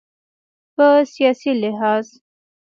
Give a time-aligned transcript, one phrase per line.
[0.75, 2.07] په سیاسي لحاظ